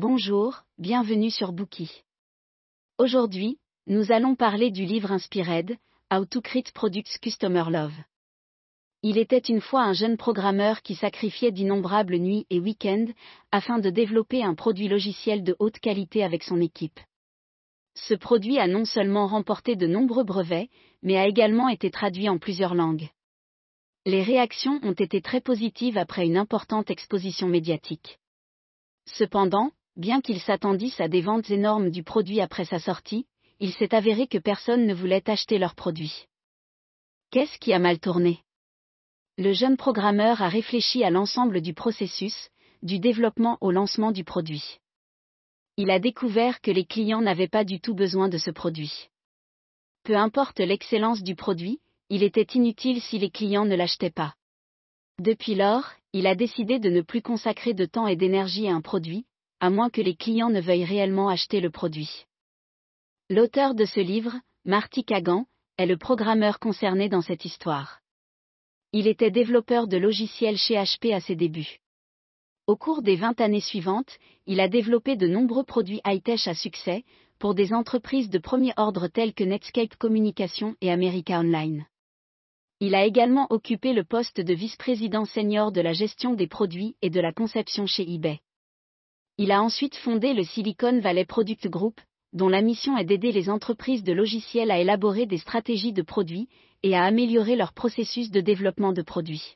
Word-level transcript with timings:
Bonjour, 0.00 0.62
bienvenue 0.78 1.28
sur 1.28 1.50
Bookie. 1.50 2.04
Aujourd'hui, 2.98 3.58
nous 3.88 4.12
allons 4.12 4.36
parler 4.36 4.70
du 4.70 4.84
livre 4.84 5.10
Inspired, 5.10 5.76
How 6.12 6.24
to 6.24 6.40
Create 6.40 6.70
Products 6.70 7.18
Customer 7.20 7.64
Love. 7.68 7.96
Il 9.02 9.18
était 9.18 9.38
une 9.40 9.60
fois 9.60 9.82
un 9.82 9.94
jeune 9.94 10.16
programmeur 10.16 10.82
qui 10.82 10.94
sacrifiait 10.94 11.50
d'innombrables 11.50 12.16
nuits 12.18 12.46
et 12.48 12.60
week-ends 12.60 13.06
afin 13.50 13.80
de 13.80 13.90
développer 13.90 14.44
un 14.44 14.54
produit 14.54 14.86
logiciel 14.86 15.42
de 15.42 15.56
haute 15.58 15.80
qualité 15.80 16.22
avec 16.22 16.44
son 16.44 16.60
équipe. 16.60 17.00
Ce 17.94 18.14
produit 18.14 18.60
a 18.60 18.68
non 18.68 18.84
seulement 18.84 19.26
remporté 19.26 19.74
de 19.74 19.88
nombreux 19.88 20.22
brevets, 20.22 20.70
mais 21.02 21.18
a 21.18 21.26
également 21.26 21.68
été 21.68 21.90
traduit 21.90 22.28
en 22.28 22.38
plusieurs 22.38 22.76
langues. 22.76 23.08
Les 24.06 24.22
réactions 24.22 24.78
ont 24.84 24.92
été 24.92 25.20
très 25.20 25.40
positives 25.40 25.98
après 25.98 26.24
une 26.24 26.36
importante 26.36 26.88
exposition 26.88 27.48
médiatique. 27.48 28.20
Cependant, 29.06 29.72
bien 29.98 30.20
qu'ils 30.20 30.40
s'attendissent 30.40 31.00
à 31.00 31.08
des 31.08 31.20
ventes 31.20 31.50
énormes 31.50 31.90
du 31.90 32.02
produit 32.02 32.40
après 32.40 32.64
sa 32.64 32.78
sortie, 32.78 33.26
il 33.60 33.72
s'est 33.72 33.94
avéré 33.94 34.28
que 34.28 34.38
personne 34.38 34.86
ne 34.86 34.94
voulait 34.94 35.28
acheter 35.28 35.58
leur 35.58 35.74
produit. 35.74 36.26
Qu'est-ce 37.30 37.58
qui 37.58 37.72
a 37.72 37.78
mal 37.78 37.98
tourné? 37.98 38.38
Le 39.36 39.52
jeune 39.52 39.76
programmeur 39.76 40.40
a 40.40 40.48
réfléchi 40.48 41.04
à 41.04 41.10
l'ensemble 41.10 41.60
du 41.60 41.74
processus, 41.74 42.48
du 42.82 43.00
développement 43.00 43.58
au 43.60 43.72
lancement 43.72 44.12
du 44.12 44.24
produit. 44.24 44.78
Il 45.76 45.90
a 45.90 45.98
découvert 45.98 46.60
que 46.60 46.70
les 46.70 46.84
clients 46.84 47.20
n'avaient 47.20 47.48
pas 47.48 47.64
du 47.64 47.80
tout 47.80 47.94
besoin 47.94 48.28
de 48.28 48.38
ce 48.38 48.50
produit. 48.50 49.08
Peu 50.04 50.16
importe 50.16 50.60
l'excellence 50.60 51.22
du 51.22 51.34
produit, 51.34 51.80
il 52.08 52.22
était 52.22 52.46
inutile 52.54 53.00
si 53.02 53.18
les 53.18 53.30
clients 53.30 53.66
ne 53.66 53.76
l'achetaient 53.76 54.10
pas. 54.10 54.34
Depuis 55.18 55.54
lors, 55.54 55.84
il 56.12 56.26
a 56.26 56.34
décidé 56.34 56.78
de 56.78 56.88
ne 56.88 57.00
plus 57.00 57.22
consacrer 57.22 57.74
de 57.74 57.84
temps 57.84 58.06
et 58.06 58.16
d'énergie 58.16 58.68
à 58.68 58.74
un 58.74 58.80
produit, 58.80 59.26
à 59.60 59.70
moins 59.70 59.90
que 59.90 60.00
les 60.00 60.14
clients 60.14 60.50
ne 60.50 60.60
veuillent 60.60 60.84
réellement 60.84 61.28
acheter 61.28 61.60
le 61.60 61.70
produit. 61.70 62.26
L'auteur 63.30 63.74
de 63.74 63.84
ce 63.84 64.00
livre, 64.00 64.34
Marty 64.64 65.04
Kagan, 65.04 65.46
est 65.76 65.86
le 65.86 65.96
programmeur 65.96 66.58
concerné 66.58 67.08
dans 67.08 67.22
cette 67.22 67.44
histoire. 67.44 68.00
Il 68.92 69.06
était 69.06 69.30
développeur 69.30 69.86
de 69.86 69.96
logiciels 69.96 70.56
chez 70.56 70.74
HP 70.74 71.14
à 71.14 71.20
ses 71.20 71.36
débuts. 71.36 71.78
Au 72.66 72.76
cours 72.76 73.02
des 73.02 73.16
20 73.16 73.40
années 73.40 73.60
suivantes, 73.60 74.18
il 74.46 74.60
a 74.60 74.68
développé 74.68 75.16
de 75.16 75.26
nombreux 75.26 75.64
produits 75.64 76.00
high-tech 76.06 76.46
à 76.48 76.54
succès, 76.54 77.04
pour 77.38 77.54
des 77.54 77.72
entreprises 77.72 78.30
de 78.30 78.38
premier 78.38 78.72
ordre 78.76 79.08
telles 79.08 79.34
que 79.34 79.44
Netscape 79.44 79.96
Communication 79.96 80.74
et 80.80 80.90
America 80.90 81.38
Online. 81.38 81.86
Il 82.80 82.94
a 82.94 83.04
également 83.04 83.46
occupé 83.50 83.92
le 83.92 84.04
poste 84.04 84.40
de 84.40 84.54
vice-président 84.54 85.24
senior 85.24 85.72
de 85.72 85.80
la 85.80 85.92
gestion 85.92 86.34
des 86.34 86.46
produits 86.46 86.96
et 87.02 87.10
de 87.10 87.20
la 87.20 87.32
conception 87.32 87.86
chez 87.86 88.08
eBay. 88.10 88.40
Il 89.40 89.52
a 89.52 89.62
ensuite 89.62 89.94
fondé 89.94 90.34
le 90.34 90.42
Silicon 90.42 90.98
Valley 90.98 91.24
Product 91.24 91.68
Group, 91.68 92.00
dont 92.32 92.48
la 92.48 92.60
mission 92.60 92.98
est 92.98 93.04
d'aider 93.04 93.30
les 93.30 93.48
entreprises 93.48 94.02
de 94.02 94.12
logiciels 94.12 94.72
à 94.72 94.80
élaborer 94.80 95.26
des 95.26 95.38
stratégies 95.38 95.92
de 95.92 96.02
produits 96.02 96.48
et 96.82 96.96
à 96.96 97.04
améliorer 97.04 97.54
leur 97.54 97.72
processus 97.72 98.32
de 98.32 98.40
développement 98.40 98.92
de 98.92 99.02
produits. 99.02 99.54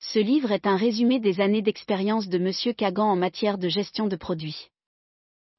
Ce 0.00 0.18
livre 0.18 0.50
est 0.50 0.66
un 0.66 0.76
résumé 0.76 1.20
des 1.20 1.42
années 1.42 1.60
d'expérience 1.60 2.28
de 2.28 2.38
M. 2.38 2.74
Kagan 2.74 3.04
en 3.04 3.16
matière 3.16 3.58
de 3.58 3.68
gestion 3.68 4.06
de 4.06 4.16
produits. 4.16 4.70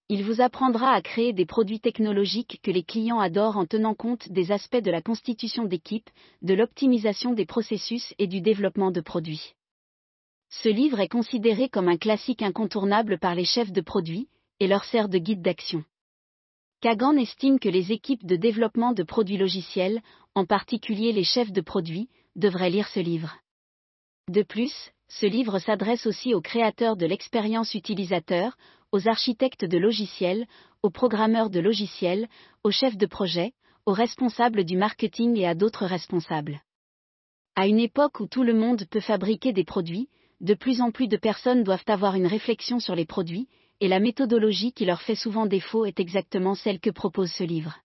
Il 0.10 0.24
vous 0.24 0.42
apprendra 0.42 0.92
à 0.92 1.02
créer 1.04 1.32
des 1.32 1.46
produits 1.46 1.80
technologiques 1.80 2.60
que 2.64 2.72
les 2.72 2.84
clients 2.84 3.20
adorent 3.20 3.58
en 3.58 3.68
tenant 3.68 3.94
compte 3.94 4.32
des 4.32 4.52
aspects 4.52 4.82
de 4.82 4.90
la 4.90 5.04
constitution 5.04 5.66
d'équipe, 5.66 6.10
de 6.42 6.56
l'optimisation 6.56 7.34
des 7.34 7.46
processus 7.46 8.16
et 8.18 8.26
du 8.26 8.42
développement 8.42 8.90
de 8.90 9.00
produits. 9.00 9.54
Ce 10.52 10.68
livre 10.70 11.00
est 11.00 11.08
considéré 11.08 11.70
comme 11.70 11.88
un 11.88 11.98
classique 11.98 12.42
incontournable 12.42 13.18
par 13.18 13.36
les 13.36 13.46
chefs 13.46 13.72
de 13.72 13.82
produits, 13.82 14.28
et 14.60 14.68
leur 14.68 14.84
sert 14.84 15.08
de 15.10 15.18
guide 15.18 15.42
d'action. 15.42 15.84
Kagan 16.82 17.16
estime 17.16 17.58
que 17.58 17.70
les 17.70 17.92
équipes 17.92 18.26
de 18.26 18.36
développement 18.36 18.92
de 18.92 19.04
produits 19.04 19.38
logiciels, 19.38 20.02
en 20.36 20.46
particulier 20.46 21.14
les 21.14 21.24
chefs 21.24 21.52
de 21.52 21.62
produits, 21.62 22.10
devraient 22.36 22.70
lire 22.70 22.88
ce 22.90 23.00
livre. 23.00 23.38
De 24.30 24.44
plus, 24.44 24.92
ce 25.08 25.26
livre 25.26 25.60
s'adresse 25.60 26.06
aussi 26.06 26.34
aux 26.34 26.42
créateurs 26.42 26.98
de 26.98 27.06
l'expérience 27.06 27.74
utilisateur, 27.74 28.58
aux 28.92 29.08
architectes 29.08 29.66
de 29.66 29.78
logiciels, 29.78 30.48
aux 30.84 30.90
programmeurs 30.90 31.50
de 31.50 31.60
logiciels, 31.60 32.28
aux 32.64 32.72
chefs 32.72 32.98
de 32.98 33.06
projet, 33.06 33.54
aux 33.86 33.94
responsables 33.94 34.64
du 34.64 34.76
marketing 34.76 35.38
et 35.38 35.48
à 35.48 35.56
d'autres 35.56 35.86
responsables. 35.86 36.62
À 37.56 37.68
une 37.68 37.80
époque 37.80 38.20
où 38.20 38.28
tout 38.28 38.44
le 38.44 38.54
monde 38.54 38.86
peut 38.90 39.00
fabriquer 39.00 39.54
des 39.54 39.66
produits, 39.66 40.10
de 40.42 40.56
plus 40.56 40.82
en 40.82 40.92
plus 40.92 41.08
de 41.08 41.18
personnes 41.18 41.64
doivent 41.64 41.86
avoir 41.88 42.16
une 42.16 42.28
réflexion 42.28 42.80
sur 42.80 42.96
les 42.96 43.06
produits, 43.06 43.48
et 43.80 43.88
la 43.88 44.00
méthodologie 44.00 44.74
qui 44.74 44.86
leur 44.86 45.02
fait 45.02 45.16
souvent 45.16 45.46
défaut 45.46 45.86
est 45.86 46.00
exactement 46.00 46.56
celle 46.56 46.80
que 46.80 46.90
propose 46.90 47.32
ce 47.32 47.44
livre. 47.44 47.80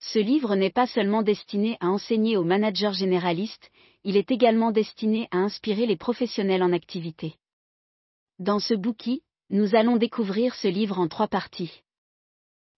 Ce 0.00 0.18
livre 0.18 0.56
n'est 0.56 0.70
pas 0.70 0.86
seulement 0.86 1.22
destiné 1.22 1.76
à 1.80 1.88
enseigner 1.88 2.36
aux 2.36 2.44
managers 2.44 2.92
généralistes, 2.92 3.70
il 4.02 4.16
est 4.16 4.30
également 4.30 4.72
destiné 4.72 5.28
à 5.30 5.38
inspirer 5.38 5.86
les 5.86 5.96
professionnels 5.96 6.62
en 6.62 6.72
activité. 6.72 7.34
Dans 8.38 8.58
ce 8.58 8.74
bouquin, 8.74 9.16
nous 9.50 9.74
allons 9.74 9.96
découvrir 9.96 10.54
ce 10.54 10.68
livre 10.68 10.98
en 10.98 11.06
trois 11.06 11.28
parties. 11.28 11.82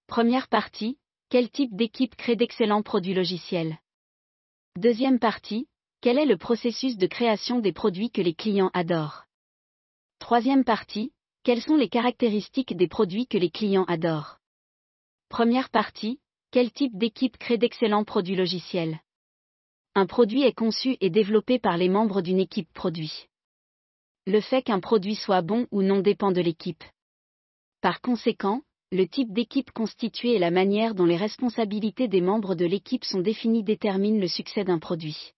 Première 0.06 0.48
partie, 0.48 0.98
quel 1.30 1.50
type 1.50 1.74
d'équipe 1.76 2.16
crée 2.16 2.36
d'excellents 2.36 2.82
produits 2.82 3.14
logiciels? 3.14 3.78
Deuxième 4.76 5.19
partie, 5.19 5.69
quel 6.03 6.19
est 6.19 6.27
le 6.27 6.37
processus 6.37 6.97
de 6.97 7.07
création 7.07 7.61
des 7.61 7.73
produits 7.73 8.11
que 8.11 8.21
les 8.21 8.35
clients 8.35 8.73
adorent? 8.75 9.23
Troisième 10.19 10.65
partie, 10.65 11.13
quelles 11.45 11.63
sont 11.63 11.77
les 11.77 11.89
caractéristiques 11.89 12.77
des 12.77 12.89
produits 12.89 13.29
que 13.29 13.39
les 13.39 13.51
clients 13.51 13.85
adorent? 13.85 14.41
Première 15.29 15.71
partie, 15.71 16.19
quel 16.51 16.73
type 16.73 16.99
d'équipe 16.99 17.39
crée 17.39 17.57
d'excellents 17.57 18.03
produits 18.03 18.35
logiciels? 18.35 18.99
Un 19.95 20.07
produit 20.07 20.43
est 20.43 20.59
conçu 20.59 20.97
et 21.01 21.09
développé 21.09 21.61
par 21.61 21.77
les 21.77 21.89
membres 21.89 22.21
d'une 22.21 22.41
équipe 22.41 22.73
produit. 22.75 23.29
Le 24.27 24.41
fait 24.41 24.63
qu'un 24.63 24.81
produit 24.81 25.15
soit 25.15 25.43
bon 25.43 25.69
ou 25.71 25.83
non 25.83 26.01
dépend 26.01 26.33
de 26.33 26.41
l'équipe. 26.41 26.83
Par 27.81 28.01
conséquent, 28.01 28.63
le 28.91 29.07
type 29.07 29.33
d'équipe 29.33 29.71
constituée 29.71 30.34
et 30.34 30.41
la 30.41 30.51
manière 30.51 30.97
dont 30.97 31.07
les 31.07 31.17
responsabilités 31.17 32.09
des 32.09 32.21
membres 32.21 32.57
de 32.57 32.67
l'équipe 32.67 33.05
sont 33.05 33.21
définies 33.21 33.63
déterminent 33.63 34.19
le 34.19 34.29
succès 34.29 34.65
d'un 34.65 34.81
produit. 34.81 35.33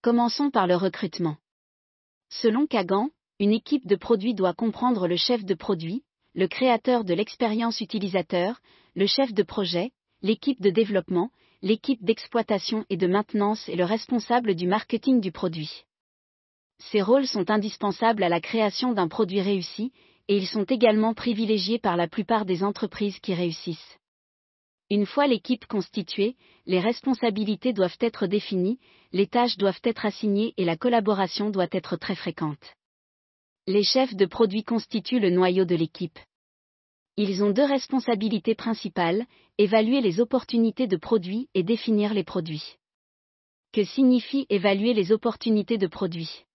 Commençons 0.00 0.50
par 0.50 0.68
le 0.68 0.76
recrutement. 0.76 1.38
Selon 2.30 2.68
Kagan, 2.68 3.10
une 3.40 3.52
équipe 3.52 3.84
de 3.84 3.96
produits 3.96 4.34
doit 4.34 4.54
comprendre 4.54 5.08
le 5.08 5.16
chef 5.16 5.44
de 5.44 5.54
produit, 5.54 6.04
le 6.36 6.46
créateur 6.46 7.02
de 7.02 7.14
l'expérience 7.14 7.80
utilisateur, 7.80 8.60
le 8.94 9.06
chef 9.06 9.34
de 9.34 9.42
projet, 9.42 9.90
l'équipe 10.22 10.60
de 10.60 10.70
développement, 10.70 11.30
l'équipe 11.62 12.04
d'exploitation 12.04 12.84
et 12.90 12.96
de 12.96 13.08
maintenance 13.08 13.68
et 13.68 13.74
le 13.74 13.84
responsable 13.84 14.54
du 14.54 14.68
marketing 14.68 15.20
du 15.20 15.32
produit. 15.32 15.82
Ces 16.78 17.02
rôles 17.02 17.26
sont 17.26 17.50
indispensables 17.50 18.22
à 18.22 18.28
la 18.28 18.40
création 18.40 18.92
d'un 18.92 19.08
produit 19.08 19.40
réussi, 19.40 19.90
et 20.28 20.36
ils 20.36 20.46
sont 20.46 20.64
également 20.64 21.12
privilégiés 21.12 21.80
par 21.80 21.96
la 21.96 22.06
plupart 22.06 22.44
des 22.44 22.62
entreprises 22.62 23.18
qui 23.18 23.34
réussissent. 23.34 23.98
Une 24.90 25.04
fois 25.04 25.26
l'équipe 25.26 25.66
constituée, 25.66 26.34
les 26.64 26.80
responsabilités 26.80 27.74
doivent 27.74 27.98
être 28.00 28.26
définies, 28.26 28.78
les 29.12 29.26
tâches 29.26 29.58
doivent 29.58 29.80
être 29.84 30.06
assignées 30.06 30.54
et 30.56 30.64
la 30.64 30.78
collaboration 30.78 31.50
doit 31.50 31.68
être 31.72 31.96
très 31.96 32.14
fréquente. 32.14 32.74
Les 33.66 33.82
chefs 33.82 34.14
de 34.14 34.24
produits 34.24 34.64
constituent 34.64 35.20
le 35.20 35.28
noyau 35.28 35.66
de 35.66 35.74
l'équipe. 35.74 36.18
Ils 37.18 37.42
ont 37.44 37.50
deux 37.50 37.64
responsabilités 37.64 38.54
principales, 38.54 39.26
évaluer 39.58 40.00
les 40.00 40.20
opportunités 40.20 40.86
de 40.86 40.96
produits 40.96 41.48
et 41.52 41.62
définir 41.62 42.14
les 42.14 42.24
produits. 42.24 42.76
Que 43.72 43.84
signifie 43.84 44.46
évaluer 44.48 44.94
les 44.94 45.12
opportunités 45.12 45.76
de 45.76 45.86
produits 45.86 46.46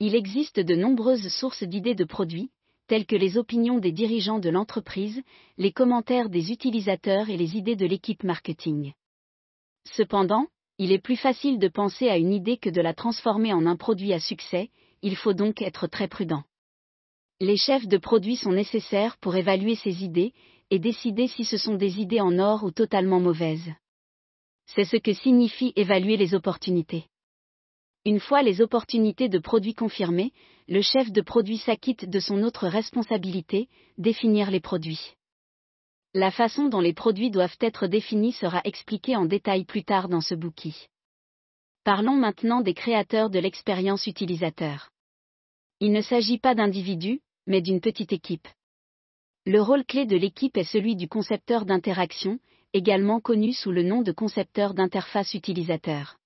Il 0.00 0.16
existe 0.16 0.58
de 0.58 0.74
nombreuses 0.74 1.28
sources 1.28 1.62
d'idées 1.62 1.94
de 1.94 2.04
produits, 2.04 2.50
telles 2.86 3.06
que 3.06 3.16
les 3.16 3.36
opinions 3.38 3.78
des 3.78 3.92
dirigeants 3.92 4.38
de 4.38 4.50
l'entreprise, 4.50 5.22
les 5.58 5.72
commentaires 5.72 6.28
des 6.28 6.52
utilisateurs 6.52 7.30
et 7.30 7.36
les 7.36 7.56
idées 7.56 7.76
de 7.76 7.86
l'équipe 7.86 8.24
marketing. 8.24 8.92
Cependant, 9.84 10.46
il 10.78 10.92
est 10.92 10.98
plus 10.98 11.16
facile 11.16 11.58
de 11.58 11.68
penser 11.68 12.08
à 12.08 12.18
une 12.18 12.32
idée 12.32 12.58
que 12.58 12.70
de 12.70 12.80
la 12.80 12.94
transformer 12.94 13.52
en 13.52 13.66
un 13.66 13.76
produit 13.76 14.12
à 14.12 14.20
succès, 14.20 14.70
il 15.02 15.16
faut 15.16 15.32
donc 15.32 15.62
être 15.62 15.86
très 15.86 16.08
prudent. 16.08 16.44
Les 17.40 17.56
chefs 17.56 17.86
de 17.86 17.98
produits 17.98 18.36
sont 18.36 18.52
nécessaires 18.52 19.16
pour 19.18 19.36
évaluer 19.36 19.74
ces 19.74 20.04
idées 20.04 20.32
et 20.70 20.78
décider 20.78 21.28
si 21.28 21.44
ce 21.44 21.56
sont 21.56 21.74
des 21.74 22.00
idées 22.00 22.20
en 22.20 22.38
or 22.38 22.64
ou 22.64 22.70
totalement 22.70 23.20
mauvaises. 23.20 23.72
C'est 24.66 24.84
ce 24.84 24.96
que 24.96 25.12
signifie 25.12 25.72
évaluer 25.76 26.16
les 26.16 26.34
opportunités. 26.34 27.06
Une 28.06 28.20
fois 28.20 28.44
les 28.44 28.60
opportunités 28.60 29.28
de 29.28 29.40
produits 29.40 29.74
confirmées, 29.74 30.32
le 30.68 30.80
chef 30.80 31.10
de 31.10 31.20
produit 31.20 31.58
s'acquitte 31.58 32.08
de 32.08 32.20
son 32.20 32.44
autre 32.44 32.68
responsabilité, 32.68 33.68
définir 33.98 34.52
les 34.52 34.60
produits. 34.60 35.14
La 36.14 36.30
façon 36.30 36.68
dont 36.68 36.78
les 36.78 36.92
produits 36.92 37.32
doivent 37.32 37.56
être 37.60 37.88
définis 37.88 38.30
sera 38.30 38.60
expliquée 38.62 39.16
en 39.16 39.24
détail 39.24 39.64
plus 39.64 39.82
tard 39.82 40.08
dans 40.08 40.20
ce 40.20 40.36
bouquin. 40.36 40.70
Parlons 41.82 42.14
maintenant 42.14 42.60
des 42.60 42.74
créateurs 42.74 43.28
de 43.28 43.40
l'expérience 43.40 44.06
utilisateur. 44.06 44.92
Il 45.80 45.90
ne 45.90 46.00
s'agit 46.00 46.38
pas 46.38 46.54
d'individus, 46.54 47.20
mais 47.48 47.60
d'une 47.60 47.80
petite 47.80 48.12
équipe. 48.12 48.46
Le 49.46 49.60
rôle 49.60 49.84
clé 49.84 50.06
de 50.06 50.16
l'équipe 50.16 50.56
est 50.56 50.62
celui 50.62 50.94
du 50.94 51.08
concepteur 51.08 51.66
d'interaction, 51.66 52.38
également 52.72 53.18
connu 53.18 53.52
sous 53.52 53.72
le 53.72 53.82
nom 53.82 54.02
de 54.02 54.12
concepteur 54.12 54.74
d'interface 54.74 55.34
utilisateur. 55.34 56.18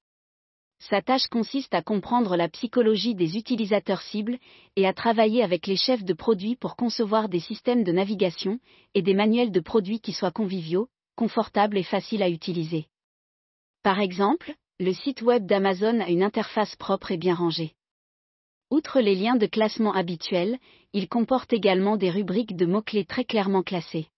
Sa 0.89 1.03
tâche 1.03 1.27
consiste 1.27 1.75
à 1.75 1.83
comprendre 1.83 2.37
la 2.37 2.49
psychologie 2.49 3.15
des 3.15 3.37
utilisateurs 3.37 4.01
cibles 4.01 4.39
et 4.77 4.87
à 4.87 4.95
travailler 4.95 5.43
avec 5.43 5.67
les 5.67 5.77
chefs 5.77 6.05
de 6.05 6.15
produits 6.15 6.57
pour 6.57 6.75
concevoir 6.75 7.29
des 7.29 7.39
systèmes 7.39 7.85
de 7.85 7.93
navigation 7.93 8.59
et 8.95 9.03
des 9.03 9.13
manuels 9.13 9.53
de 9.53 9.61
produits 9.61 10.01
qui 10.01 10.13
soient 10.13 10.31
conviviaux, 10.31 10.89
confortables 11.17 11.77
et 11.77 11.83
faciles 11.83 12.23
à 12.23 12.31
utiliser. 12.31 12.87
Par 13.83 14.01
exemple, 14.01 14.55
le 14.79 14.95
site 14.95 15.21
web 15.21 15.45
d'Amazon 15.45 16.01
a 16.01 16.09
une 16.09 16.23
interface 16.23 16.75
propre 16.77 17.11
et 17.13 17.19
bien 17.19 17.35
rangée. 17.35 17.75
Outre 18.71 19.01
les 19.01 19.15
liens 19.15 19.37
de 19.37 19.47
classement 19.47 19.93
habituels, 19.93 20.59
il 20.95 21.09
comporte 21.09 21.53
également 21.53 21.99
des 21.99 22.11
rubriques 22.11 22.57
de 22.57 22.65
mots-clés 22.65 23.05
très 23.05 23.25
clairement 23.25 23.63
classés. 23.63 24.09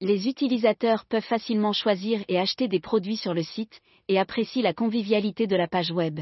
Les 0.00 0.28
utilisateurs 0.28 1.04
peuvent 1.06 1.24
facilement 1.24 1.72
choisir 1.72 2.24
et 2.28 2.38
acheter 2.38 2.68
des 2.68 2.80
produits 2.80 3.16
sur 3.16 3.34
le 3.34 3.42
site, 3.42 3.80
et 4.08 4.18
apprécient 4.18 4.62
la 4.62 4.74
convivialité 4.74 5.46
de 5.46 5.56
la 5.56 5.68
page 5.68 5.90
web. 5.90 6.20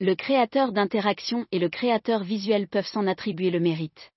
Le 0.00 0.14
créateur 0.14 0.72
d'interaction 0.72 1.46
et 1.52 1.58
le 1.58 1.68
créateur 1.68 2.24
visuel 2.24 2.66
peuvent 2.66 2.86
s'en 2.86 3.06
attribuer 3.06 3.50
le 3.50 3.60
mérite. 3.60 4.10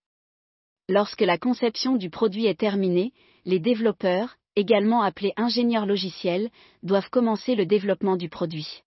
Lorsque 0.87 1.21
la 1.21 1.37
conception 1.37 1.95
du 1.95 2.09
produit 2.09 2.45
est 2.45 2.59
terminée, 2.59 3.11
les 3.43 3.59
développeurs, 3.59 4.37
également 4.55 5.01
appelés 5.01 5.33
ingénieurs 5.35 5.85
logiciels, 5.85 6.49
doivent 6.81 7.09
commencer 7.09 7.55
le 7.55 7.65
développement 7.65 8.17
du 8.17 8.29
produit. 8.29 8.83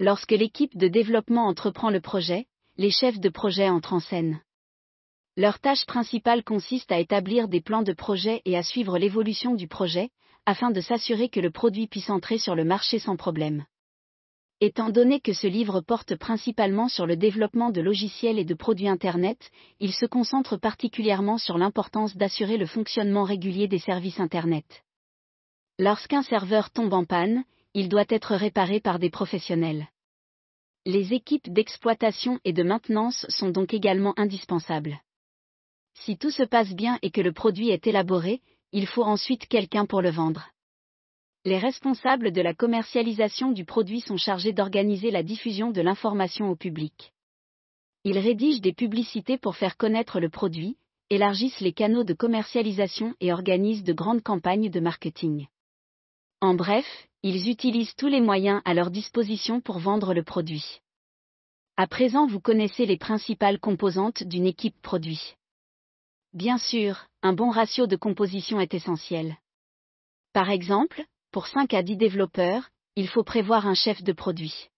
Lorsque 0.00 0.32
l'équipe 0.32 0.76
de 0.76 0.88
développement 0.88 1.46
entreprend 1.46 1.90
le 1.90 2.00
projet, 2.00 2.46
les 2.76 2.90
chefs 2.90 3.20
de 3.20 3.28
projet 3.28 3.68
entrent 3.68 3.94
en 3.94 4.00
scène. 4.00 4.40
Leur 5.36 5.58
tâche 5.58 5.84
principale 5.84 6.44
consiste 6.44 6.92
à 6.92 7.00
établir 7.00 7.48
des 7.48 7.60
plans 7.60 7.82
de 7.82 7.92
projet 7.92 8.40
et 8.44 8.56
à 8.56 8.62
suivre 8.62 8.98
l'évolution 8.98 9.54
du 9.54 9.66
projet, 9.66 10.10
afin 10.46 10.70
de 10.70 10.80
s'assurer 10.80 11.28
que 11.28 11.40
le 11.40 11.50
produit 11.50 11.88
puisse 11.88 12.08
entrer 12.08 12.38
sur 12.38 12.54
le 12.54 12.64
marché 12.64 13.00
sans 13.00 13.16
problème. 13.16 13.64
Étant 14.60 14.90
donné 14.90 15.18
que 15.18 15.32
ce 15.32 15.48
livre 15.48 15.80
porte 15.80 16.14
principalement 16.14 16.88
sur 16.88 17.04
le 17.04 17.16
développement 17.16 17.70
de 17.70 17.80
logiciels 17.80 18.38
et 18.38 18.44
de 18.44 18.54
produits 18.54 18.86
Internet, 18.86 19.50
il 19.80 19.92
se 19.92 20.06
concentre 20.06 20.56
particulièrement 20.56 21.38
sur 21.38 21.58
l'importance 21.58 22.16
d'assurer 22.16 22.56
le 22.56 22.66
fonctionnement 22.66 23.24
régulier 23.24 23.66
des 23.66 23.80
services 23.80 24.20
Internet. 24.20 24.84
Lorsqu'un 25.80 26.22
serveur 26.22 26.70
tombe 26.70 26.92
en 26.92 27.04
panne, 27.04 27.42
il 27.74 27.88
doit 27.88 28.04
être 28.08 28.36
réparé 28.36 28.78
par 28.78 29.00
des 29.00 29.10
professionnels. 29.10 29.88
Les 30.86 31.12
équipes 31.12 31.52
d'exploitation 31.52 32.38
et 32.44 32.52
de 32.52 32.62
maintenance 32.62 33.26
sont 33.28 33.50
donc 33.50 33.74
également 33.74 34.14
indispensables. 34.16 35.00
Si 35.94 36.16
tout 36.16 36.30
se 36.30 36.42
passe 36.42 36.74
bien 36.74 36.98
et 37.02 37.10
que 37.10 37.20
le 37.20 37.32
produit 37.32 37.70
est 37.70 37.86
élaboré, 37.86 38.40
il 38.72 38.86
faut 38.86 39.04
ensuite 39.04 39.46
quelqu'un 39.46 39.86
pour 39.86 40.02
le 40.02 40.10
vendre. 40.10 40.48
Les 41.44 41.58
responsables 41.58 42.32
de 42.32 42.40
la 42.40 42.54
commercialisation 42.54 43.52
du 43.52 43.64
produit 43.64 44.00
sont 44.00 44.16
chargés 44.16 44.52
d'organiser 44.52 45.10
la 45.10 45.22
diffusion 45.22 45.70
de 45.70 45.80
l'information 45.80 46.50
au 46.50 46.56
public. 46.56 47.12
Ils 48.04 48.18
rédigent 48.18 48.60
des 48.60 48.72
publicités 48.72 49.38
pour 49.38 49.56
faire 49.56 49.76
connaître 49.76 50.20
le 50.20 50.28
produit, 50.28 50.76
élargissent 51.10 51.60
les 51.60 51.72
canaux 51.72 52.04
de 52.04 52.14
commercialisation 52.14 53.14
et 53.20 53.32
organisent 53.32 53.84
de 53.84 53.92
grandes 53.92 54.22
campagnes 54.22 54.70
de 54.70 54.80
marketing. 54.80 55.46
En 56.40 56.54
bref, 56.54 56.86
ils 57.22 57.48
utilisent 57.48 57.94
tous 57.94 58.08
les 58.08 58.20
moyens 58.20 58.60
à 58.64 58.74
leur 58.74 58.90
disposition 58.90 59.60
pour 59.60 59.78
vendre 59.78 60.12
le 60.14 60.22
produit. 60.22 60.80
À 61.76 61.86
présent, 61.86 62.26
vous 62.26 62.40
connaissez 62.40 62.86
les 62.86 62.98
principales 62.98 63.58
composantes 63.58 64.22
d'une 64.22 64.46
équipe 64.46 64.80
produit. 64.82 65.34
Bien 66.34 66.58
sûr, 66.58 67.06
un 67.22 67.32
bon 67.32 67.50
ratio 67.50 67.86
de 67.86 67.94
composition 67.94 68.58
est 68.58 68.74
essentiel. 68.74 69.36
Par 70.32 70.50
exemple, 70.50 71.04
pour 71.30 71.46
5 71.46 71.72
à 71.74 71.84
10 71.84 71.96
développeurs, 71.96 72.70
il 72.96 73.06
faut 73.06 73.22
prévoir 73.22 73.68
un 73.68 73.74
chef 73.74 74.02
de 74.02 74.12
produit. 74.12 74.68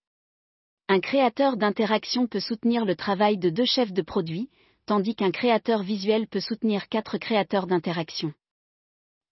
Un 0.88 1.00
créateur 1.00 1.56
d'interaction 1.56 2.26
peut 2.26 2.40
soutenir 2.40 2.84
le 2.84 2.94
travail 2.94 3.38
de 3.38 3.48
deux 3.48 3.64
chefs 3.64 3.94
de 3.94 4.02
produit, 4.02 4.50
tandis 4.84 5.14
qu'un 5.14 5.30
créateur 5.30 5.82
visuel 5.82 6.28
peut 6.28 6.40
soutenir 6.40 6.88
quatre 6.88 7.16
créateurs 7.16 7.66
d'interaction. 7.66 8.34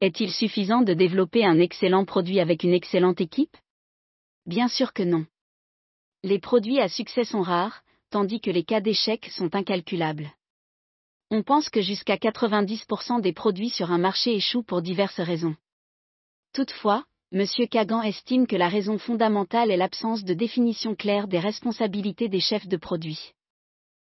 Est-il 0.01 0.33
suffisant 0.33 0.81
de 0.81 0.95
développer 0.95 1.45
un 1.45 1.59
excellent 1.59 2.07
produit 2.07 2.41
avec 2.41 2.63
une 2.63 2.73
excellente 2.73 3.21
équipe? 3.21 3.57
Bien 4.47 4.69
sûr 4.69 4.95
que 4.95 5.03
non. 5.03 5.27
Les 6.23 6.39
produits 6.39 6.81
à 6.81 6.89
succès 6.89 7.25
sont 7.25 7.43
rares, 7.43 7.83
tandis 8.09 8.41
que 8.41 8.51
les 8.51 8.65
cas 8.65 8.81
d'échec 8.81 9.27
sont 9.27 9.55
incalculables. 9.55 10.33
On 11.31 11.43
pense 11.43 11.69
que 11.69 11.81
jusqu'à 11.81 12.17
90% 12.17 13.21
des 13.21 13.33
produits 13.33 13.71
sur 13.71 13.91
un 13.91 13.99
marché 13.99 14.35
échouent 14.35 14.63
pour 14.63 14.83
diverses 14.83 15.21
raisons. 15.21 15.57
Toutefois, 16.53 17.05
M. 17.33 17.45
Kagan 17.69 18.03
estime 18.03 18.47
que 18.47 18.57
la 18.57 18.69
raison 18.69 18.99
fondamentale 18.99 19.71
est 19.71 19.77
l'absence 19.77 20.23
de 20.23 20.35
définition 20.35 20.95
claire 20.95 21.27
des 21.27 21.41
responsabilités 21.41 22.29
des 22.29 22.41
chefs 22.41 22.69
de 22.69 22.77
produits. 22.77 23.33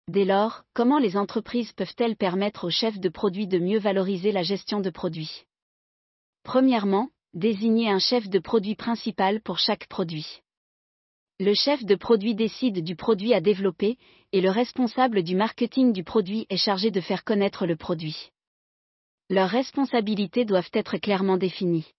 Dès 0.08 0.26
lors, 0.26 0.64
comment 0.74 1.00
les 1.00 1.16
entreprises 1.18 1.72
peuvent-elles 1.72 2.18
permettre 2.18 2.66
aux 2.66 2.70
chefs 2.70 3.00
de 3.00 3.10
produits 3.10 3.48
de 3.48 3.58
mieux 3.58 3.80
valoriser 3.80 4.32
la 4.32 4.44
gestion 4.44 4.82
de 4.82 4.90
produits? 4.90 5.46
Premièrement, 6.44 7.10
désigner 7.34 7.90
un 7.90 8.00
chef 8.00 8.30
de 8.30 8.40
produit 8.40 8.76
principal 8.76 9.42
pour 9.42 9.60
chaque 9.60 9.88
produit. 9.88 10.42
Le 11.38 11.54
chef 11.54 11.84
de 11.84 11.96
produit 11.96 12.34
décide 12.34 12.82
du 12.82 12.96
produit 12.96 13.34
à 13.34 13.42
développer, 13.42 13.98
et 14.32 14.40
le 14.40 14.50
responsable 14.50 15.22
du 15.22 15.36
marketing 15.36 15.92
du 15.92 16.06
produit 16.06 16.46
est 16.50 16.56
chargé 16.56 16.92
de 16.92 17.02
faire 17.02 17.26
connaître 17.26 17.66
le 17.66 17.76
produit. 17.76 18.30
Leurs 19.30 19.50
responsabilités 19.50 20.46
doivent 20.46 20.70
être 20.72 20.98
clairement 20.98 21.36
définies. 21.36 21.92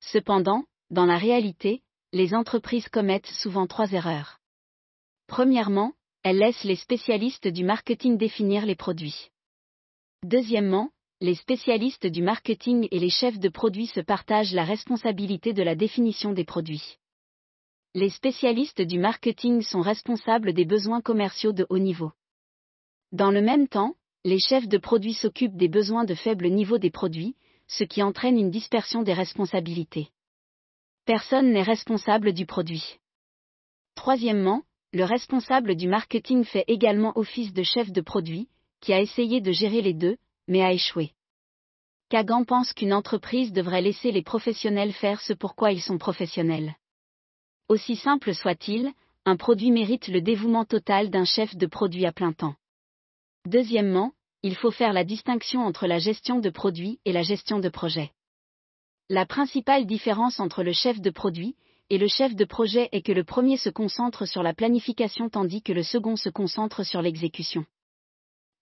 Cependant, 0.00 0.64
dans 0.90 1.06
la 1.06 1.16
réalité, 1.16 1.82
les 2.12 2.34
entreprises 2.34 2.88
commettent 2.88 3.28
souvent 3.28 3.68
trois 3.68 3.92
erreurs. 3.92 4.40
Premièrement, 5.28 5.92
elles 6.24 6.38
laissent 6.38 6.64
les 6.64 6.74
spécialistes 6.74 7.46
du 7.46 7.62
marketing 7.62 8.18
définir 8.18 8.66
les 8.66 8.74
produits. 8.74 9.28
Deuxièmement, 10.24 10.90
les 11.20 11.36
spécialistes 11.36 12.08
du 12.08 12.22
marketing 12.22 12.88
et 12.90 12.98
les 12.98 13.10
chefs 13.10 13.38
de 13.38 13.48
produits 13.48 13.86
se 13.86 14.00
partagent 14.00 14.54
la 14.54 14.64
responsabilité 14.64 15.52
de 15.52 15.62
la 15.62 15.76
définition 15.76 16.32
des 16.32 16.44
produits. 16.44 16.98
Les 17.92 18.10
spécialistes 18.10 18.82
du 18.82 19.00
marketing 19.00 19.62
sont 19.62 19.80
responsables 19.80 20.52
des 20.52 20.64
besoins 20.64 21.00
commerciaux 21.00 21.52
de 21.52 21.66
haut 21.70 21.78
niveau. 21.80 22.12
Dans 23.10 23.32
le 23.32 23.42
même 23.42 23.66
temps, 23.66 23.96
les 24.24 24.38
chefs 24.38 24.68
de 24.68 24.78
produits 24.78 25.14
s'occupent 25.14 25.56
des 25.56 25.66
besoins 25.66 26.04
de 26.04 26.14
faible 26.14 26.50
niveau 26.50 26.78
des 26.78 26.92
produits, 26.92 27.34
ce 27.66 27.82
qui 27.82 28.04
entraîne 28.04 28.38
une 28.38 28.52
dispersion 28.52 29.02
des 29.02 29.12
responsabilités. 29.12 30.10
Personne 31.04 31.50
n'est 31.50 31.64
responsable 31.64 32.32
du 32.32 32.46
produit. 32.46 33.00
Troisièmement, 33.96 34.62
le 34.92 35.02
responsable 35.02 35.74
du 35.74 35.88
marketing 35.88 36.44
fait 36.44 36.64
également 36.68 37.18
office 37.18 37.52
de 37.52 37.64
chef 37.64 37.90
de 37.90 38.00
produit, 38.00 38.48
qui 38.80 38.92
a 38.92 39.00
essayé 39.00 39.40
de 39.40 39.50
gérer 39.50 39.82
les 39.82 39.94
deux, 39.94 40.16
mais 40.46 40.62
a 40.62 40.72
échoué. 40.72 41.10
Kagan 42.08 42.44
pense 42.44 42.72
qu'une 42.72 42.92
entreprise 42.92 43.52
devrait 43.52 43.82
laisser 43.82 44.12
les 44.12 44.22
professionnels 44.22 44.92
faire 44.92 45.20
ce 45.20 45.32
pourquoi 45.32 45.72
ils 45.72 45.82
sont 45.82 45.98
professionnels. 45.98 46.76
Aussi 47.70 47.94
simple 47.94 48.34
soit-il, 48.34 48.92
un 49.24 49.36
produit 49.36 49.70
mérite 49.70 50.08
le 50.08 50.20
dévouement 50.20 50.64
total 50.64 51.08
d'un 51.08 51.24
chef 51.24 51.54
de 51.54 51.66
produit 51.66 52.04
à 52.04 52.10
plein 52.10 52.32
temps. 52.32 52.56
Deuxièmement, 53.46 54.10
il 54.42 54.56
faut 54.56 54.72
faire 54.72 54.92
la 54.92 55.04
distinction 55.04 55.60
entre 55.60 55.86
la 55.86 56.00
gestion 56.00 56.40
de 56.40 56.50
produit 56.50 56.98
et 57.04 57.12
la 57.12 57.22
gestion 57.22 57.60
de 57.60 57.68
projet. 57.68 58.10
La 59.08 59.24
principale 59.24 59.86
différence 59.86 60.40
entre 60.40 60.64
le 60.64 60.72
chef 60.72 61.00
de 61.00 61.10
produit 61.10 61.54
et 61.90 61.98
le 61.98 62.08
chef 62.08 62.34
de 62.34 62.44
projet 62.44 62.88
est 62.90 63.02
que 63.02 63.12
le 63.12 63.22
premier 63.22 63.56
se 63.56 63.70
concentre 63.70 64.26
sur 64.26 64.42
la 64.42 64.52
planification 64.52 65.28
tandis 65.28 65.62
que 65.62 65.72
le 65.72 65.84
second 65.84 66.16
se 66.16 66.28
concentre 66.28 66.84
sur 66.84 67.02
l'exécution. 67.02 67.64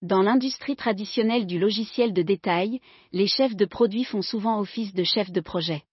Dans 0.02 0.20
l'industrie 0.20 0.76
traditionnelle 0.76 1.46
du 1.46 1.58
logiciel 1.58 2.12
de 2.12 2.20
détail, 2.20 2.82
les 3.12 3.26
chefs 3.26 3.56
de 3.56 3.64
produits 3.64 4.04
font 4.04 4.20
souvent 4.20 4.60
office 4.60 4.92
de 4.92 5.02
chefs 5.02 5.32
de 5.32 5.40
projet. 5.40 5.84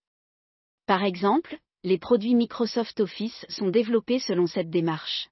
Par 0.85 1.05
exemple, 1.05 1.57
les 1.85 1.99
produits 1.99 2.33
Microsoft 2.33 2.99
Office 2.99 3.45
sont 3.47 3.69
développés 3.69 4.17
selon 4.17 4.47
cette 4.47 4.71
démarche. 4.71 5.29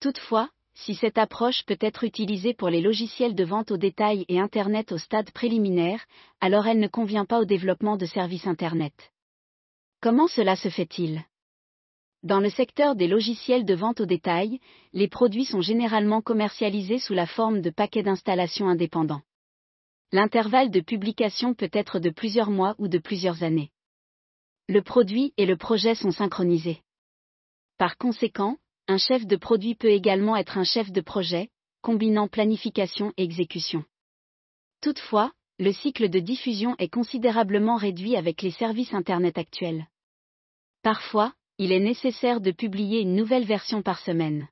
Toutefois, 0.00 0.48
si 0.74 0.94
cette 0.94 1.18
approche 1.18 1.64
peut 1.64 1.78
être 1.80 2.04
utilisée 2.04 2.54
pour 2.54 2.68
les 2.68 2.80
logiciels 2.80 3.34
de 3.34 3.42
vente 3.42 3.72
au 3.72 3.76
détail 3.76 4.24
et 4.28 4.38
Internet 4.38 4.92
au 4.92 4.98
stade 4.98 5.32
préliminaire, 5.32 6.06
alors 6.40 6.68
elle 6.68 6.78
ne 6.78 6.86
convient 6.86 7.24
pas 7.24 7.40
au 7.40 7.44
développement 7.44 7.96
de 7.96 8.06
services 8.06 8.46
Internet. 8.46 9.10
Comment 10.00 10.28
cela 10.28 10.54
se 10.54 10.68
fait-il? 10.68 11.24
Dans 12.22 12.38
le 12.38 12.50
secteur 12.50 12.94
des 12.94 13.08
logiciels 13.08 13.64
de 13.64 13.74
vente 13.74 14.00
au 14.00 14.06
détail, 14.06 14.60
les 14.92 15.08
produits 15.08 15.46
sont 15.46 15.62
généralement 15.62 16.22
commercialisés 16.22 17.00
sous 17.00 17.14
la 17.14 17.26
forme 17.26 17.60
de 17.60 17.70
paquets 17.70 18.04
d'installation 18.04 18.68
indépendants. 18.68 19.22
L'intervalle 20.12 20.70
de 20.70 20.80
publication 20.80 21.54
peut 21.54 21.70
être 21.72 21.98
de 21.98 22.10
plusieurs 22.10 22.50
mois 22.50 22.76
ou 22.78 22.86
de 22.86 22.98
plusieurs 22.98 23.42
années. 23.42 23.72
Le 24.68 24.82
produit 24.82 25.32
et 25.36 25.46
le 25.46 25.56
projet 25.56 25.94
sont 25.94 26.10
synchronisés. 26.10 26.82
Par 27.78 27.96
conséquent, 27.98 28.56
un 28.88 28.98
chef 28.98 29.24
de 29.24 29.36
produit 29.36 29.76
peut 29.76 29.90
également 29.90 30.36
être 30.36 30.58
un 30.58 30.64
chef 30.64 30.90
de 30.90 31.00
projet, 31.00 31.50
combinant 31.82 32.26
planification 32.26 33.12
et 33.16 33.22
exécution. 33.22 33.84
Toutefois, 34.80 35.32
le 35.60 35.72
cycle 35.72 36.08
de 36.08 36.18
diffusion 36.18 36.74
est 36.78 36.88
considérablement 36.88 37.76
réduit 37.76 38.16
avec 38.16 38.42
les 38.42 38.50
services 38.50 38.92
Internet 38.92 39.38
actuels. 39.38 39.86
Parfois, 40.82 41.32
il 41.58 41.70
est 41.70 41.80
nécessaire 41.80 42.40
de 42.40 42.50
publier 42.50 43.00
une 43.00 43.14
nouvelle 43.14 43.44
version 43.44 43.82
par 43.82 44.00
semaine. 44.00 44.48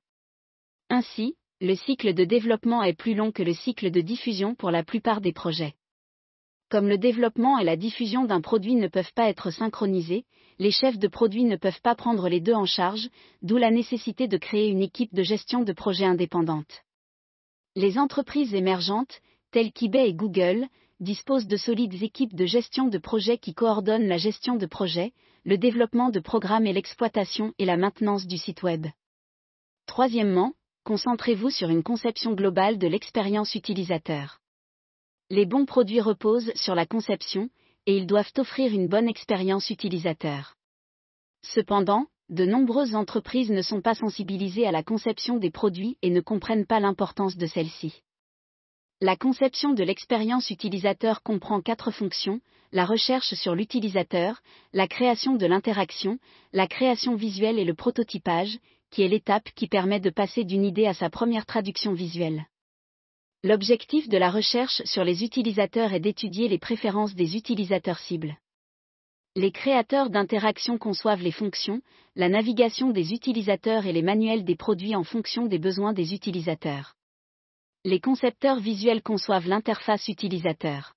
Ainsi, 0.91 1.37
le 1.61 1.75
cycle 1.75 2.15
de 2.15 2.25
développement 2.25 2.85
est 2.85 2.95
plus 2.95 3.15
long 3.15 3.33
que 3.33 3.43
le 3.43 3.53
cycle 3.53 3.91
de 3.91 4.01
diffusion 4.01 4.55
pour 4.55 4.71
la 4.71 4.85
plupart 4.85 5.21
des 5.21 5.33
projets. 5.33 5.75
Comme 6.75 6.89
le 6.89 6.99
développement 6.99 7.57
et 7.61 7.65
la 7.65 7.77
diffusion 7.77 8.25
d'un 8.25 8.41
produit 8.41 8.75
ne 8.75 8.89
peuvent 8.89 9.13
pas 9.15 9.29
être 9.29 9.53
synchronisés, 9.53 10.25
les 10.59 10.73
chefs 10.73 10.99
de 10.99 11.07
produits 11.07 11.45
ne 11.45 11.55
peuvent 11.55 11.81
pas 11.81 11.95
prendre 11.95 12.29
les 12.29 12.41
deux 12.41 12.53
en 12.53 12.65
charge, 12.65 13.11
d'où 13.43 13.59
la 13.59 13.71
nécessité 13.71 14.27
de 14.27 14.37
créer 14.37 14.71
une 14.71 14.83
équipe 14.83 15.15
de 15.15 15.23
gestion 15.23 15.63
de 15.63 15.73
projets 15.73 16.05
indépendante. 16.05 16.83
Les 17.77 17.97
entreprises 17.97 18.55
émergentes, 18.55 19.21
telles 19.53 19.71
qu'eBay 19.71 20.09
et 20.09 20.15
Google, 20.15 20.67
disposent 20.99 21.47
de 21.47 21.57
solides 21.57 22.03
équipes 22.03 22.35
de 22.35 22.45
gestion 22.45 22.89
de 22.89 22.99
projets 22.99 23.39
qui 23.39 23.55
coordonnent 23.55 24.09
la 24.09 24.19
gestion 24.19 24.57
de 24.57 24.67
projets, 24.67 25.13
le 25.45 25.57
développement 25.59 26.11
de 26.11 26.19
programmes 26.19 26.67
et 26.67 26.73
l'exploitation 26.73 27.53
et 27.61 27.67
la 27.67 27.77
maintenance 27.77 28.27
du 28.27 28.37
site 28.37 28.65
Web. 28.65 28.89
Troisièmement, 29.87 30.55
concentrez-vous 30.83 31.51
sur 31.51 31.69
une 31.69 31.85
conception 31.85 32.33
globale 32.33 32.79
de 32.79 32.89
l'expérience 32.89 33.55
utilisateur. 33.55 34.41
Les 35.31 35.47
bons 35.47 35.65
produits 35.65 36.01
reposent 36.01 36.53
sur 36.55 36.75
la 36.75 36.87
conception, 36.87 37.49
et 37.87 37.97
ils 37.97 38.07
doivent 38.07 38.33
offrir 38.37 38.73
une 38.73 38.89
bonne 38.89 39.09
expérience 39.09 39.71
utilisateur. 39.71 40.55
Cependant, 41.43 42.07
de 42.29 42.45
nombreuses 42.45 42.95
entreprises 42.95 43.51
ne 43.51 43.63
sont 43.63 43.83
pas 43.83 43.95
sensibilisées 43.95 44.67
à 44.67 44.73
la 44.73 44.83
conception 44.83 45.37
des 45.37 45.51
produits 45.51 45.99
et 46.03 46.11
ne 46.11 46.21
comprennent 46.21 46.67
pas 46.67 46.81
l'importance 46.81 47.37
de 47.37 47.47
celle-ci. 47.47 48.03
La 49.01 49.17
conception 49.17 49.75
de 49.75 49.83
l'expérience 49.83 50.51
utilisateur 50.51 51.23
comprend 51.23 51.61
quatre 51.61 51.91
fonctions, 51.91 52.41
la 52.73 52.87
recherche 52.87 53.35
sur 53.35 53.55
l'utilisateur, 53.55 54.41
la 54.73 54.89
création 54.89 55.35
de 55.35 55.47
l'interaction, 55.47 56.19
la 56.53 56.67
création 56.67 57.15
visuelle 57.15 57.59
et 57.59 57.65
le 57.65 57.75
prototypage, 57.75 58.59
qui 58.91 59.03
est 59.03 59.09
l'étape 59.09 59.51
qui 59.55 59.69
permet 59.69 60.01
de 60.01 60.11
passer 60.11 60.45
d'une 60.45 60.65
idée 60.65 60.87
à 60.87 60.95
sa 60.95 61.11
première 61.11 61.45
traduction 61.45 61.93
visuelle. 61.93 62.47
L'objectif 63.45 64.09
de 64.09 64.17
la 64.17 64.31
recherche 64.31 64.83
sur 64.87 65.05
les 65.05 65.23
utilisateurs 65.23 65.93
est 65.93 66.01
d'étudier 66.01 66.49
les 66.49 66.59
préférences 66.59 67.15
des 67.15 67.37
utilisateurs 67.37 67.99
cibles. 67.99 68.39
Les 69.37 69.53
créateurs 69.53 70.09
d'interactions 70.09 70.79
conçoivent 70.79 71.21
les 71.21 71.31
fonctions, 71.31 71.83
la 72.17 72.31
navigation 72.31 72.91
des 72.91 73.13
utilisateurs 73.13 73.85
et 73.85 73.93
les 73.93 74.01
manuels 74.01 74.47
des 74.47 74.57
produits 74.57 74.97
en 74.97 75.05
fonction 75.05 75.45
des 75.45 75.59
besoins 75.59 75.93
des 75.93 76.15
utilisateurs. 76.15 76.95
Les 77.85 78.01
concepteurs 78.01 78.61
visuels 78.61 79.03
conçoivent 79.03 79.47
l'interface 79.47 80.09
utilisateur. 80.09 80.95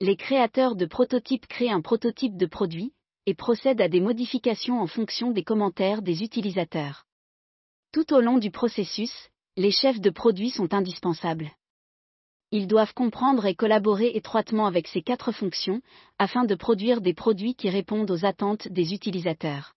Les 0.00 0.16
créateurs 0.16 0.76
de 0.76 0.86
prototypes 0.86 1.46
créent 1.46 1.68
un 1.68 1.82
prototype 1.82 2.38
de 2.38 2.46
produit, 2.46 2.94
et 3.26 3.34
procèdent 3.34 3.82
à 3.82 3.88
des 3.88 4.00
modifications 4.00 4.80
en 4.80 4.86
fonction 4.86 5.30
des 5.30 5.44
commentaires 5.44 6.00
des 6.00 6.22
utilisateurs. 6.22 7.04
Tout 7.92 8.14
au 8.14 8.22
long 8.22 8.38
du 8.38 8.50
processus, 8.50 9.28
les 9.60 9.70
chefs 9.70 10.00
de 10.00 10.08
produits 10.08 10.48
sont 10.48 10.72
indispensables. 10.72 11.50
Ils 12.50 12.66
doivent 12.66 12.94
comprendre 12.94 13.44
et 13.44 13.54
collaborer 13.54 14.10
étroitement 14.14 14.64
avec 14.64 14.88
ces 14.88 15.02
quatre 15.02 15.32
fonctions, 15.32 15.82
afin 16.18 16.44
de 16.44 16.54
produire 16.54 17.02
des 17.02 17.12
produits 17.12 17.54
qui 17.54 17.68
répondent 17.68 18.10
aux 18.10 18.24
attentes 18.24 18.68
des 18.68 18.94
utilisateurs. 18.94 19.74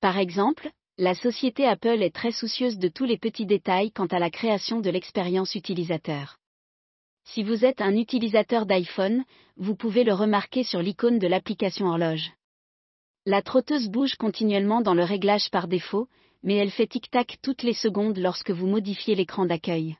Par 0.00 0.18
exemple, 0.18 0.72
la 0.96 1.14
société 1.14 1.64
Apple 1.64 2.02
est 2.02 2.12
très 2.12 2.32
soucieuse 2.32 2.76
de 2.76 2.88
tous 2.88 3.04
les 3.04 3.18
petits 3.18 3.46
détails 3.46 3.92
quant 3.92 4.06
à 4.06 4.18
la 4.18 4.30
création 4.30 4.80
de 4.80 4.90
l'expérience 4.90 5.54
utilisateur. 5.54 6.36
Si 7.22 7.44
vous 7.44 7.64
êtes 7.64 7.80
un 7.80 7.94
utilisateur 7.94 8.66
d'iPhone, 8.66 9.22
vous 9.56 9.76
pouvez 9.76 10.02
le 10.02 10.12
remarquer 10.12 10.64
sur 10.64 10.82
l'icône 10.82 11.20
de 11.20 11.28
l'application 11.28 11.86
horloge. 11.86 12.32
La 13.26 13.42
trotteuse 13.42 13.90
bouge 13.90 14.16
continuellement 14.16 14.80
dans 14.80 14.94
le 14.94 15.04
réglage 15.04 15.50
par 15.50 15.68
défaut, 15.68 16.08
mais 16.42 16.54
elle 16.54 16.70
fait 16.70 16.86
tic-tac 16.86 17.38
toutes 17.42 17.62
les 17.62 17.74
secondes 17.74 18.18
lorsque 18.18 18.50
vous 18.50 18.66
modifiez 18.66 19.14
l'écran 19.14 19.46
d'accueil. 19.46 19.96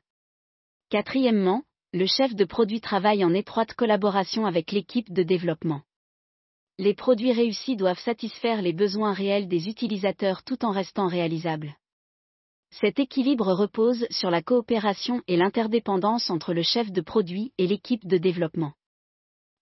Quatrièmement, 0.89 1.63
le 1.93 2.05
chef 2.05 2.35
de 2.35 2.45
produit 2.45 2.81
travaille 2.81 3.23
en 3.23 3.33
étroite 3.33 3.73
collaboration 3.73 4.45
avec 4.45 4.71
l'équipe 4.71 5.11
de 5.11 5.23
développement. 5.23 5.81
Les 6.77 6.93
produits 6.93 7.33
réussis 7.33 7.75
doivent 7.75 7.99
satisfaire 7.99 8.61
les 8.61 8.73
besoins 8.73 9.13
réels 9.13 9.47
des 9.47 9.67
utilisateurs 9.67 10.43
tout 10.43 10.63
en 10.63 10.71
restant 10.71 11.07
réalisables. 11.07 11.75
Cet 12.71 12.99
équilibre 12.99 13.51
repose 13.51 14.05
sur 14.11 14.29
la 14.29 14.41
coopération 14.41 15.21
et 15.27 15.35
l'interdépendance 15.35 16.29
entre 16.29 16.53
le 16.53 16.61
chef 16.61 16.91
de 16.91 17.01
produit 17.01 17.51
et 17.57 17.67
l'équipe 17.67 18.07
de 18.07 18.17
développement. 18.17 18.73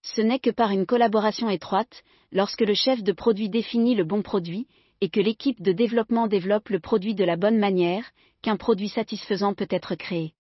Ce 0.04 0.22
n'est 0.22 0.40
que 0.40 0.50
par 0.50 0.72
une 0.72 0.86
collaboration 0.86 1.50
étroite, 1.50 2.04
lorsque 2.32 2.62
le 2.62 2.74
chef 2.74 3.02
de 3.04 3.14
produit 3.14 3.50
définit 3.50 3.96
le 3.96 4.04
bon 4.04 4.22
produit, 4.22 4.68
et 5.02 5.10
que 5.10 5.20
l'équipe 5.20 5.62
de 5.62 5.72
développement 5.72 6.28
développe 6.28 6.70
le 6.70 6.80
produit 6.80 7.16
de 7.16 7.24
la 7.24 7.36
bonne 7.36 7.58
manière, 7.58 8.12
qu'un 8.42 8.58
produit 8.58 8.90
satisfaisant 8.90 9.54
peut 9.54 9.68
être 9.70 9.96
créé. 9.96 10.34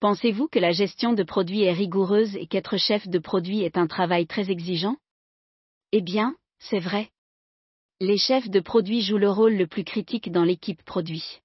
Pensez-vous 0.00 0.48
que 0.48 0.58
la 0.58 0.72
gestion 0.72 1.14
de 1.14 1.22
produits 1.22 1.62
est 1.62 1.72
rigoureuse 1.72 2.36
et 2.36 2.46
qu'être 2.46 2.76
chef 2.76 3.08
de 3.08 3.18
produit 3.18 3.62
est 3.62 3.78
un 3.78 3.86
travail 3.86 4.26
très 4.26 4.50
exigeant? 4.50 4.96
Eh 5.92 6.02
bien, 6.02 6.36
c'est 6.58 6.78
vrai. 6.78 7.10
Les 8.00 8.18
chefs 8.18 8.50
de 8.50 8.60
produits 8.60 9.00
jouent 9.00 9.16
le 9.16 9.30
rôle 9.30 9.54
le 9.54 9.66
plus 9.66 9.84
critique 9.84 10.30
dans 10.30 10.44
l'équipe 10.44 10.82
produit. 10.84 11.40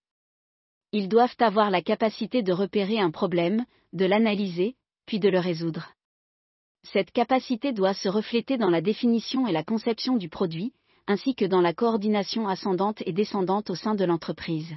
Ils 0.91 1.07
doivent 1.07 1.35
avoir 1.39 1.69
la 1.69 1.81
capacité 1.81 2.43
de 2.43 2.51
repérer 2.51 2.99
un 2.99 3.11
problème, 3.11 3.65
de 3.93 4.05
l'analyser, 4.05 4.75
puis 5.05 5.19
de 5.19 5.29
le 5.29 5.39
résoudre. 5.39 5.93
Cette 6.83 7.11
capacité 7.11 7.71
doit 7.71 7.93
se 7.93 8.09
refléter 8.09 8.57
dans 8.57 8.69
la 8.69 8.81
définition 8.81 9.47
et 9.47 9.53
la 9.53 9.63
conception 9.63 10.17
du 10.17 10.27
produit, 10.27 10.73
ainsi 11.07 11.35
que 11.35 11.45
dans 11.45 11.61
la 11.61 11.73
coordination 11.73 12.47
ascendante 12.47 13.01
et 13.05 13.13
descendante 13.13 13.69
au 13.69 13.75
sein 13.75 13.95
de 13.95 14.05
l'entreprise. 14.05 14.75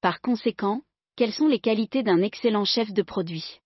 Par 0.00 0.20
conséquent, 0.20 0.82
quelles 1.16 1.32
sont 1.32 1.48
les 1.48 1.60
qualités 1.60 2.02
d'un 2.02 2.22
excellent 2.22 2.64
chef 2.64 2.92
de 2.92 3.02
produit? 3.02 3.60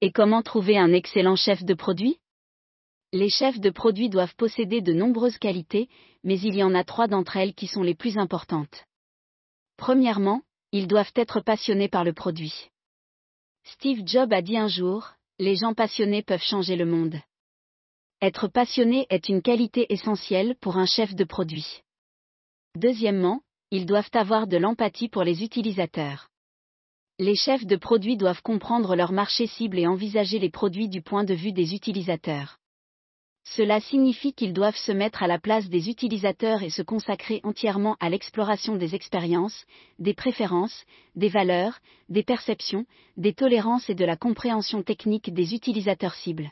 Et 0.00 0.12
comment 0.12 0.42
trouver 0.42 0.78
un 0.78 0.92
excellent 0.92 1.36
chef 1.36 1.64
de 1.64 1.74
produit? 1.74 2.18
Les 3.12 3.30
chefs 3.30 3.60
de 3.60 3.70
produit 3.70 4.08
doivent 4.08 4.34
posséder 4.36 4.80
de 4.80 4.92
nombreuses 4.92 5.38
qualités, 5.38 5.88
mais 6.24 6.38
il 6.40 6.54
y 6.54 6.62
en 6.62 6.74
a 6.74 6.84
trois 6.84 7.06
d'entre 7.06 7.36
elles 7.36 7.54
qui 7.54 7.66
sont 7.66 7.82
les 7.82 7.94
plus 7.94 8.18
importantes. 8.18 8.84
Premièrement, 9.76 10.42
ils 10.72 10.88
doivent 10.88 11.12
être 11.14 11.40
passionnés 11.40 11.88
par 11.88 12.04
le 12.04 12.12
produit. 12.12 12.70
Steve 13.64 14.02
Jobs 14.06 14.32
a 14.32 14.42
dit 14.42 14.56
un 14.56 14.68
jour, 14.68 15.12
les 15.38 15.56
gens 15.56 15.74
passionnés 15.74 16.22
peuvent 16.22 16.42
changer 16.42 16.76
le 16.76 16.86
monde. 16.86 17.16
Être 18.22 18.48
passionné 18.48 19.06
est 19.10 19.28
une 19.28 19.42
qualité 19.42 19.92
essentielle 19.92 20.56
pour 20.62 20.78
un 20.78 20.86
chef 20.86 21.14
de 21.14 21.24
produit. 21.24 21.82
Deuxièmement, 22.74 23.42
ils 23.70 23.84
doivent 23.84 24.10
avoir 24.14 24.46
de 24.46 24.56
l'empathie 24.56 25.10
pour 25.10 25.22
les 25.22 25.42
utilisateurs. 25.44 26.30
Les 27.18 27.34
chefs 27.34 27.66
de 27.66 27.76
produits 27.76 28.16
doivent 28.16 28.40
comprendre 28.40 28.96
leur 28.96 29.12
marché 29.12 29.46
cible 29.46 29.78
et 29.78 29.86
envisager 29.86 30.38
les 30.38 30.48
produits 30.48 30.88
du 30.88 31.02
point 31.02 31.24
de 31.24 31.34
vue 31.34 31.52
des 31.52 31.74
utilisateurs. 31.74 32.56
Cela 33.44 33.80
signifie 33.80 34.32
qu'ils 34.32 34.54
doivent 34.54 34.76
se 34.76 34.92
mettre 34.92 35.22
à 35.22 35.26
la 35.26 35.38
place 35.38 35.68
des 35.68 35.90
utilisateurs 35.90 36.62
et 36.62 36.70
se 36.70 36.82
consacrer 36.82 37.40
entièrement 37.44 37.96
à 38.00 38.08
l'exploration 38.08 38.76
des 38.76 38.94
expériences, 38.94 39.66
des 39.98 40.14
préférences, 40.14 40.84
des 41.16 41.28
valeurs, 41.28 41.80
des 42.08 42.22
perceptions, 42.22 42.86
des 43.18 43.34
tolérances 43.34 43.90
et 43.90 43.94
de 43.94 44.06
la 44.06 44.16
compréhension 44.16 44.82
technique 44.82 45.34
des 45.34 45.54
utilisateurs 45.54 46.14
cibles. 46.14 46.50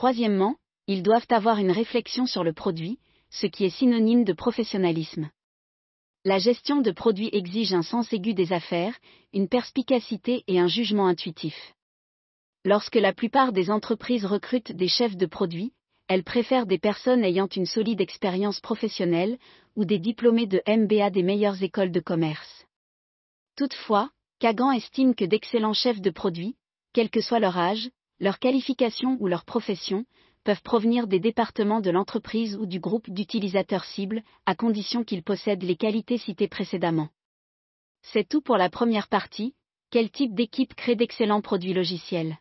Troisièmement, 0.00 0.56
ils 0.86 1.02
doivent 1.02 1.26
avoir 1.28 1.58
une 1.58 1.70
réflexion 1.70 2.24
sur 2.24 2.42
le 2.42 2.54
produit, 2.54 2.98
ce 3.28 3.46
qui 3.46 3.66
est 3.66 3.76
synonyme 3.78 4.24
de 4.24 4.32
professionnalisme. 4.32 5.28
La 6.24 6.38
gestion 6.38 6.80
de 6.80 6.90
produits 6.90 7.28
exige 7.34 7.74
un 7.74 7.82
sens 7.82 8.10
aigu 8.14 8.32
des 8.32 8.54
affaires, 8.54 8.98
une 9.34 9.46
perspicacité 9.46 10.42
et 10.46 10.58
un 10.58 10.68
jugement 10.68 11.06
intuitif. 11.06 11.74
Lorsque 12.64 12.94
la 12.94 13.12
plupart 13.12 13.52
des 13.52 13.70
entreprises 13.70 14.24
recrutent 14.24 14.72
des 14.72 14.88
chefs 14.88 15.18
de 15.18 15.26
produits, 15.26 15.74
elles 16.08 16.24
préfèrent 16.24 16.64
des 16.64 16.78
personnes 16.78 17.22
ayant 17.22 17.48
une 17.48 17.66
solide 17.66 18.00
expérience 18.00 18.58
professionnelle 18.58 19.36
ou 19.76 19.84
des 19.84 19.98
diplômés 19.98 20.46
de 20.46 20.62
MBA 20.66 21.10
des 21.10 21.22
meilleures 21.22 21.62
écoles 21.62 21.92
de 21.92 22.00
commerce. 22.00 22.64
Toutefois, 23.54 24.08
Kagan 24.38 24.72
estime 24.72 25.14
que 25.14 25.26
d'excellents 25.26 25.74
chefs 25.74 26.00
de 26.00 26.08
produits, 26.08 26.56
quel 26.94 27.10
que 27.10 27.20
soit 27.20 27.38
leur 27.38 27.58
âge, 27.58 27.90
leur 28.20 28.38
qualification 28.38 29.16
ou 29.20 29.26
leur 29.26 29.44
profession, 29.44 30.04
peuvent 30.44 30.62
provenir 30.62 31.06
des 31.06 31.20
départements 31.20 31.80
de 31.80 31.90
l'entreprise 31.90 32.56
ou 32.56 32.66
du 32.66 32.80
groupe 32.80 33.10
d'utilisateurs 33.10 33.84
cibles, 33.84 34.22
à 34.46 34.54
condition 34.54 35.04
qu'ils 35.04 35.22
possèdent 35.22 35.62
les 35.62 35.76
qualités 35.76 36.18
citées 36.18 36.48
précédemment. 36.48 37.08
C'est 38.02 38.28
tout 38.28 38.40
pour 38.40 38.56
la 38.56 38.70
première 38.70 39.08
partie, 39.08 39.54
quel 39.90 40.10
type 40.10 40.34
d'équipe 40.34 40.74
crée 40.74 40.96
d'excellents 40.96 41.42
produits 41.42 41.74
logiciels? 41.74 42.38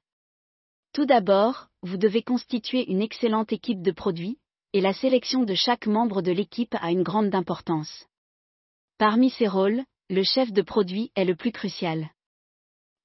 Tout 0.94 1.06
d'abord, 1.06 1.68
vous 1.82 1.98
devez 1.98 2.22
constituer 2.22 2.90
une 2.90 3.02
excellente 3.02 3.52
équipe 3.52 3.82
de 3.82 3.92
produits, 3.92 4.38
et 4.74 4.82
la 4.82 4.94
sélection 4.94 5.44
de 5.44 5.56
chaque 5.56 5.88
membre 5.88 6.22
de 6.22 6.32
l'équipe 6.32 6.76
a 6.80 6.92
une 6.92 7.04
grande 7.04 7.34
importance. 7.34 8.06
Parmi 8.98 9.30
ces 9.30 9.48
rôles, 9.48 9.84
le 10.10 10.24
chef 10.24 10.52
de 10.52 10.62
produit 10.62 11.12
est 11.16 11.26
le 11.26 11.36
plus 11.36 11.52
crucial. 11.52 12.10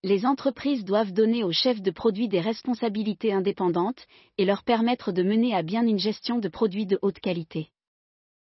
Les 0.04 0.26
entreprises 0.26 0.84
doivent 0.84 1.14
donner 1.14 1.44
aux 1.44 1.52
chefs 1.52 1.80
de 1.80 1.90
produits 1.90 2.28
des 2.28 2.40
responsabilités 2.42 3.32
indépendantes 3.32 4.06
et 4.36 4.44
leur 4.44 4.62
permettre 4.62 5.12
de 5.12 5.22
mener 5.22 5.54
à 5.54 5.62
bien 5.62 5.86
une 5.86 5.98
gestion 5.98 6.38
de 6.38 6.48
produits 6.48 6.84
de 6.84 6.98
haute 7.00 7.20
qualité. 7.20 7.70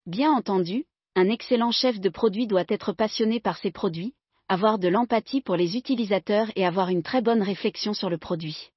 Bien 0.06 0.32
entendu, 0.32 0.86
un 1.14 1.28
excellent 1.28 1.70
chef 1.70 2.00
de 2.00 2.08
produit 2.08 2.48
doit 2.48 2.64
être 2.66 2.92
passionné 2.92 3.38
par 3.38 3.58
ses 3.58 3.70
produits, 3.70 4.12
avoir 4.48 4.80
de 4.80 4.88
l'empathie 4.88 5.40
pour 5.40 5.54
les 5.54 5.76
utilisateurs 5.76 6.50
et 6.56 6.66
avoir 6.66 6.88
une 6.88 7.04
très 7.04 7.22
bonne 7.22 7.42
réflexion 7.42 7.94
sur 7.94 8.10
le 8.10 8.18
produit. 8.18 8.72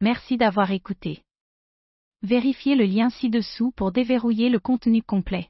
Merci 0.00 0.36
d'avoir 0.36 0.72
écouté. 0.72 1.22
Vérifiez 2.22 2.74
le 2.74 2.86
lien 2.86 3.08
ci-dessous 3.08 3.70
pour 3.70 3.92
déverrouiller 3.92 4.48
le 4.48 4.58
contenu 4.58 5.00
complet. 5.00 5.48